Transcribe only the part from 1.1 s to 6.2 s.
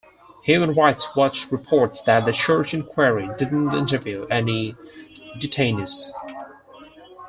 Watch reports that the Church inquiry didn't interview any detainees.